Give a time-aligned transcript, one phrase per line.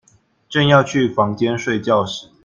[0.49, 2.31] 正要去房間睡覺時